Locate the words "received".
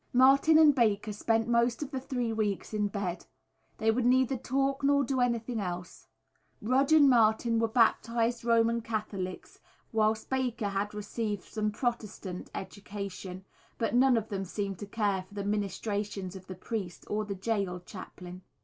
10.95-11.43